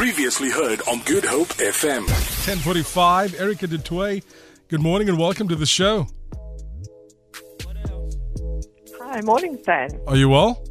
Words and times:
Previously 0.00 0.48
heard 0.48 0.80
on 0.88 1.00
Good 1.00 1.26
Hope 1.26 1.48
FM. 1.58 2.08
1045, 2.08 3.38
Erica 3.38 3.66
du 3.66 3.76
Toit. 3.76 4.22
Good 4.68 4.80
morning 4.80 5.10
and 5.10 5.18
welcome 5.18 5.46
to 5.48 5.54
the 5.54 5.66
show. 5.66 6.06
Hi, 8.98 9.20
morning, 9.20 9.58
Stan. 9.60 10.00
Are 10.06 10.16
you 10.16 10.30
well? 10.30 10.66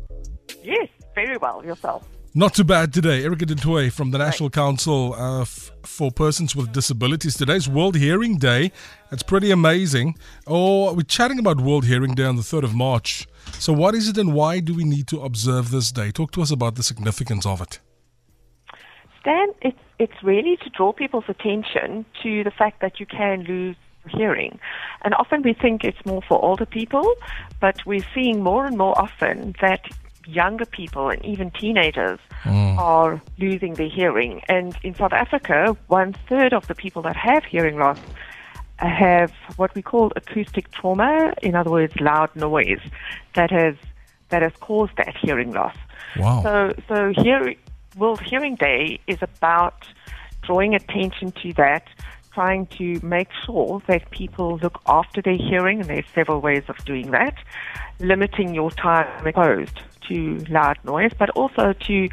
Yes, 0.63 0.89
very 1.13 1.37
well. 1.37 1.63
Yourself? 1.63 2.07
Not 2.33 2.55
too 2.55 2.63
bad 2.63 2.91
today. 2.91 3.23
Erica 3.23 3.45
du 3.45 3.53
Toit 3.53 3.93
from 3.93 4.09
the 4.09 4.17
National 4.17 4.49
Council 4.49 5.13
uh, 5.13 5.41
f- 5.41 5.73
for 5.83 6.09
Persons 6.09 6.55
with 6.55 6.73
Disabilities. 6.73 7.37
Today's 7.37 7.69
World 7.69 7.97
Hearing 7.97 8.39
Day. 8.39 8.71
It's 9.11 9.21
pretty 9.21 9.51
amazing. 9.51 10.17
Oh, 10.47 10.91
we're 10.95 11.03
chatting 11.03 11.37
about 11.37 11.61
World 11.61 11.85
Hearing 11.85 12.15
Day 12.15 12.25
on 12.25 12.35
the 12.35 12.41
3rd 12.41 12.63
of 12.63 12.73
March. 12.73 13.27
So, 13.59 13.73
what 13.73 13.93
is 13.93 14.09
it 14.09 14.17
and 14.17 14.33
why 14.33 14.59
do 14.59 14.73
we 14.73 14.85
need 14.85 15.07
to 15.09 15.21
observe 15.21 15.69
this 15.69 15.91
day? 15.91 16.09
Talk 16.09 16.31
to 16.31 16.41
us 16.41 16.49
about 16.49 16.73
the 16.73 16.81
significance 16.81 17.45
of 17.45 17.61
it. 17.61 17.79
Stan, 19.19 19.49
it's, 19.61 19.77
it's 19.97 20.23
really 20.23 20.57
to 20.57 20.69
draw 20.69 20.93
people's 20.93 21.25
attention 21.27 22.05
to 22.23 22.43
the 22.43 22.51
fact 22.51 22.81
that 22.81 22.99
you 22.99 23.05
can 23.05 23.43
lose 23.43 23.75
hearing. 24.07 24.59
And 25.01 25.13
often 25.15 25.41
we 25.41 25.53
think 25.53 25.83
it's 25.83 26.03
more 26.05 26.21
for 26.27 26.43
older 26.43 26.65
people, 26.65 27.13
but 27.59 27.85
we're 27.85 28.05
seeing 28.13 28.41
more 28.41 28.65
and 28.65 28.77
more 28.77 28.99
often 28.99 29.55
that 29.61 29.81
younger 30.25 30.65
people 30.65 31.09
and 31.09 31.23
even 31.25 31.51
teenagers 31.51 32.19
mm. 32.43 32.77
are 32.77 33.21
losing 33.37 33.73
their 33.73 33.89
hearing. 33.89 34.41
And 34.47 34.75
in 34.83 34.95
South 34.95 35.13
Africa, 35.13 35.75
one 35.87 36.15
third 36.27 36.53
of 36.53 36.67
the 36.67 36.75
people 36.75 37.01
that 37.03 37.15
have 37.15 37.43
hearing 37.43 37.77
loss 37.77 37.99
have 38.77 39.31
what 39.57 39.75
we 39.75 39.81
call 39.81 40.11
acoustic 40.15 40.71
trauma, 40.71 41.33
in 41.41 41.55
other 41.55 41.69
words, 41.71 41.93
loud 41.99 42.33
noise 42.35 42.79
that 43.35 43.51
has 43.51 43.75
that 44.29 44.41
has 44.41 44.53
caused 44.59 44.95
that 44.97 45.15
hearing 45.17 45.51
loss. 45.51 45.75
Wow. 46.17 46.43
So, 46.43 46.73
so 46.87 47.13
here, 47.23 47.55
World 47.97 48.21
Hearing 48.21 48.55
Day 48.55 48.99
is 49.07 49.17
about 49.21 49.87
drawing 50.43 50.75
attention 50.75 51.31
to 51.43 51.53
that, 51.53 51.87
trying 52.33 52.67
to 52.67 52.99
make 53.03 53.29
sure 53.45 53.81
that 53.87 54.11
people 54.11 54.57
look 54.61 54.79
after 54.87 55.21
their 55.21 55.37
hearing, 55.37 55.81
and 55.81 55.89
there's 55.89 56.05
several 56.13 56.39
ways 56.39 56.63
of 56.69 56.77
doing 56.85 57.11
that. 57.11 57.35
Limiting 57.99 58.53
your 58.53 58.71
time 58.71 59.25
exposed 59.25 59.79
to 60.07 60.37
loud 60.49 60.77
noise, 60.83 61.11
but 61.17 61.29
also 61.31 61.73
to 61.73 62.07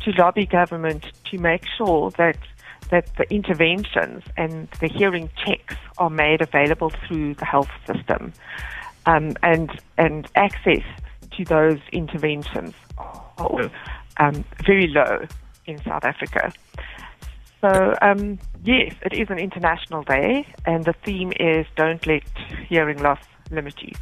to 0.00 0.10
lobby 0.12 0.46
government 0.46 1.06
to 1.30 1.38
make 1.38 1.64
sure 1.76 2.10
that 2.12 2.38
that 2.90 3.14
the 3.16 3.30
interventions 3.32 4.24
and 4.36 4.68
the 4.80 4.88
hearing 4.88 5.28
checks 5.44 5.76
are 5.98 6.10
made 6.10 6.40
available 6.40 6.90
through 7.06 7.34
the 7.34 7.44
health 7.44 7.70
system, 7.86 8.32
um, 9.06 9.34
and 9.42 9.70
and 9.98 10.26
access 10.34 10.82
to 11.36 11.44
those 11.44 11.78
interventions 11.92 12.74
are 12.96 13.70
um, 14.18 14.44
very 14.66 14.86
low 14.88 15.26
in 15.66 15.82
South 15.84 16.04
Africa. 16.04 16.52
So 17.60 17.94
um, 18.02 18.38
yes, 18.64 18.94
it 19.02 19.12
is 19.12 19.30
an 19.30 19.38
international 19.38 20.02
day, 20.04 20.46
and 20.64 20.84
the 20.84 20.94
theme 21.04 21.32
is 21.40 21.66
"Don't 21.76 22.06
let 22.06 22.22
hearing 22.68 22.98
loss 23.02 23.18
limit 23.50 23.82
you," 23.82 23.92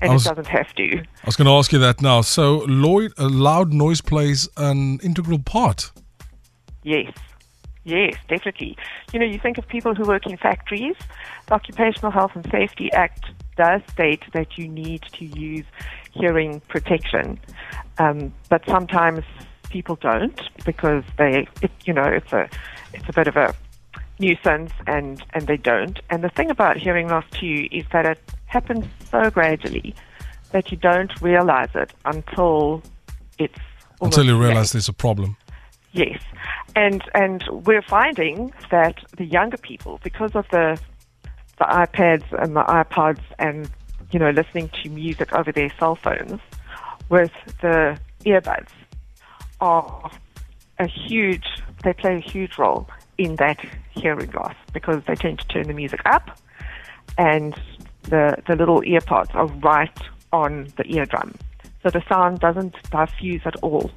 and 0.00 0.12
was- 0.12 0.26
it 0.26 0.30
doesn't 0.30 0.46
have 0.48 0.72
to. 0.74 0.98
I 0.98 1.26
was 1.26 1.36
going 1.36 1.46
to 1.46 1.52
ask 1.52 1.72
you 1.72 1.78
that 1.80 2.00
now. 2.00 2.22
So, 2.22 2.64
Lloyd, 2.66 3.12
uh, 3.18 3.28
loud 3.28 3.72
noise 3.72 4.00
plays 4.00 4.48
an 4.56 4.98
integral 5.02 5.38
part. 5.38 5.90
Yes. 6.82 7.12
Yes, 7.84 8.14
definitely. 8.28 8.76
You 9.12 9.18
know, 9.18 9.26
you 9.26 9.40
think 9.40 9.58
of 9.58 9.66
people 9.66 9.92
who 9.94 10.04
work 10.04 10.24
in 10.26 10.36
factories. 10.36 10.94
The 11.46 11.54
Occupational 11.54 12.12
Health 12.12 12.30
and 12.36 12.48
Safety 12.50 12.92
Act 12.92 13.24
does 13.56 13.80
state 13.90 14.22
that 14.34 14.56
you 14.56 14.68
need 14.68 15.02
to 15.14 15.24
use 15.24 15.66
hearing 16.12 16.60
protection, 16.68 17.40
um, 17.98 18.32
but 18.48 18.62
sometimes 18.66 19.24
people 19.72 19.96
don't 19.96 20.40
because 20.64 21.02
they, 21.16 21.48
it, 21.62 21.70
you 21.84 21.92
know, 21.92 22.04
it's 22.04 22.32
a, 22.32 22.48
it's 22.92 23.08
a 23.08 23.12
bit 23.12 23.26
of 23.26 23.36
a 23.36 23.54
nuisance, 24.18 24.72
and 24.86 25.24
and 25.34 25.46
they 25.46 25.56
don't. 25.56 25.98
And 26.10 26.22
the 26.22 26.28
thing 26.28 26.50
about 26.50 26.76
hearing 26.76 27.08
loss 27.08 27.24
too 27.32 27.66
is 27.72 27.84
that 27.92 28.06
it 28.06 28.20
happens 28.46 28.84
so 29.10 29.30
gradually 29.30 29.94
that 30.52 30.70
you 30.70 30.76
don't 30.76 31.12
realize 31.20 31.70
it 31.74 31.92
until 32.04 32.82
it's 33.38 33.58
Until 34.00 34.26
you 34.26 34.38
realize 34.38 34.72
there's 34.72 34.88
a 34.88 34.92
problem. 34.92 35.36
Yes, 35.92 36.22
and 36.76 37.02
and 37.14 37.42
we're 37.66 37.82
finding 37.82 38.52
that 38.70 38.96
the 39.16 39.24
younger 39.24 39.58
people, 39.58 39.98
because 40.04 40.34
of 40.34 40.46
the 40.50 40.78
the 41.58 41.64
iPads 41.64 42.24
and 42.42 42.56
the 42.56 42.64
iPods, 42.64 43.22
and 43.38 43.68
you 44.10 44.18
know, 44.18 44.30
listening 44.30 44.70
to 44.82 44.90
music 44.90 45.32
over 45.32 45.52
their 45.52 45.70
cell 45.78 45.96
phones 45.96 46.40
with 47.08 47.32
the 47.60 47.98
earbuds, 48.24 48.72
are 49.62 50.10
a 50.78 50.86
huge. 50.86 51.46
They 51.82 51.94
play 51.94 52.16
a 52.16 52.20
huge 52.20 52.58
role 52.58 52.88
in 53.16 53.36
that 53.36 53.58
hearing 53.90 54.30
loss 54.32 54.54
because 54.72 55.02
they 55.06 55.14
tend 55.14 55.38
to 55.38 55.48
turn 55.48 55.68
the 55.68 55.74
music 55.74 56.00
up, 56.04 56.38
and 57.16 57.58
the 58.02 58.36
the 58.46 58.56
little 58.56 58.82
ear 58.84 59.00
earpods 59.00 59.34
are 59.34 59.46
right 59.46 59.98
on 60.32 60.68
the 60.76 60.84
eardrum, 60.84 61.34
so 61.82 61.88
the 61.88 62.02
sound 62.08 62.40
doesn't 62.40 62.74
diffuse 62.90 63.42
at 63.44 63.56
all 63.56 63.90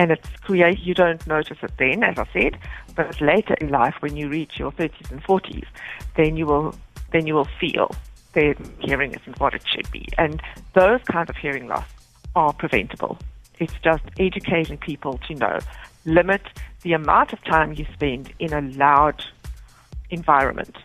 and 0.00 0.12
it's 0.12 0.28
create 0.40 0.78
you 0.80 0.94
don't 0.94 1.26
notice 1.26 1.58
it 1.62 1.72
then, 1.78 2.02
as 2.02 2.18
I 2.18 2.26
said, 2.32 2.58
but 2.96 3.20
later 3.20 3.54
in 3.60 3.68
life 3.68 3.96
when 4.00 4.16
you 4.16 4.30
reach 4.30 4.58
your 4.58 4.72
thirties 4.72 5.10
and 5.10 5.22
forties, 5.22 5.66
then 6.16 6.36
you 6.38 6.46
will 6.46 6.74
then 7.12 7.26
you 7.26 7.34
will 7.34 7.48
feel 7.60 7.94
that 8.32 8.56
hearing 8.78 9.12
isn't 9.12 9.38
what 9.40 9.52
it 9.52 9.62
should 9.66 9.90
be. 9.90 10.08
And 10.16 10.40
those 10.74 11.00
kind 11.04 11.28
of 11.28 11.36
hearing 11.36 11.66
loss 11.68 11.84
are 12.34 12.52
preventable. 12.54 13.18
It's 13.60 13.74
just 13.84 14.02
educating 14.18 14.78
people 14.78 15.18
to 15.28 15.34
know. 15.34 15.58
Limit 16.04 16.42
the 16.82 16.94
amount 16.94 17.32
of 17.32 17.44
time 17.44 17.74
you 17.74 17.86
spend 17.92 18.32
in 18.38 18.52
a 18.52 18.62
loud 18.62 19.24
environment. 20.10 20.76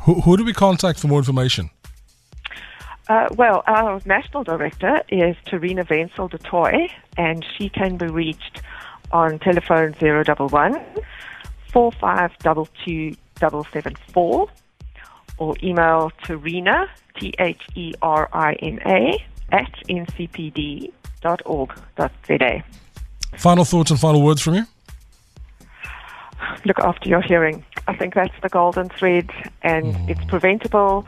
Who, 0.00 0.20
who 0.22 0.36
do 0.36 0.44
we 0.44 0.52
contact 0.52 0.98
for 0.98 1.08
more 1.08 1.18
information? 1.18 1.70
Uh, 3.08 3.28
well, 3.36 3.62
our 3.68 4.00
national 4.04 4.42
director 4.42 5.00
is 5.08 5.36
Therina 5.46 5.88
Wenzel 5.88 6.26
du 6.28 6.38
Toit, 6.38 6.90
and 7.16 7.46
she 7.56 7.68
can 7.68 7.96
be 7.96 8.06
reached 8.06 8.60
on 9.12 9.38
telephone 9.38 9.94
011 10.00 10.82
4522774 11.72 14.48
or 15.38 15.54
email 15.62 16.10
Therina, 16.24 16.88
T 17.18 17.32
H 17.38 17.62
E 17.74 17.92
R 18.02 18.28
I 18.32 18.54
N 18.54 18.80
A, 18.86 19.24
at 19.52 19.70
ncpd.org.za. 21.22 22.62
Final 23.36 23.64
thoughts 23.64 23.90
and 23.90 24.00
final 24.00 24.22
words 24.22 24.40
from 24.40 24.54
you? 24.54 24.64
Look 26.64 26.78
after 26.78 27.08
your 27.08 27.20
hearing. 27.20 27.64
I 27.86 27.96
think 27.96 28.14
that's 28.14 28.34
the 28.42 28.48
golden 28.48 28.88
thread, 28.88 29.30
and 29.62 29.94
mm. 29.94 30.10
it's 30.10 30.24
preventable. 30.24 31.06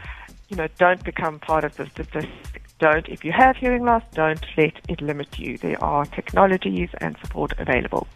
You 0.48 0.56
know, 0.56 0.68
don't 0.78 1.02
become 1.04 1.38
part 1.38 1.64
of 1.64 1.76
the 1.76 1.86
statistic. 1.86 2.62
Don't, 2.78 3.08
if 3.08 3.24
you 3.24 3.32
have 3.32 3.56
hearing 3.56 3.84
loss, 3.84 4.02
don't 4.14 4.44
let 4.56 4.72
it 4.88 5.00
limit 5.00 5.38
you. 5.38 5.58
There 5.58 5.82
are 5.82 6.06
technologies 6.06 6.90
and 7.00 7.16
support 7.22 7.52
available. 7.58 8.06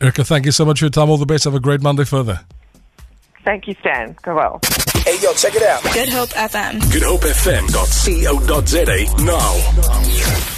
Erica, 0.00 0.24
thank 0.24 0.46
you 0.46 0.52
so 0.52 0.64
much 0.64 0.80
for 0.80 0.86
your 0.86 0.90
time. 0.90 1.10
All 1.10 1.16
the 1.16 1.26
best. 1.26 1.44
Have 1.44 1.54
a 1.54 1.60
great 1.60 1.80
Monday 1.80 2.04
further. 2.04 2.40
Thank 3.44 3.66
you, 3.66 3.74
Stan. 3.80 4.16
Go 4.22 4.36
well. 4.36 4.60
Hey, 5.04 5.18
yo, 5.20 5.32
check 5.32 5.54
it 5.54 5.62
out. 5.62 5.82
Good 5.82 6.10
Hope 6.10 6.30
FM. 6.30 6.92
Good 6.92 7.02
Hope 7.02 7.22
GoodHopeFM.co.za 7.22 9.24
now. 9.24 10.51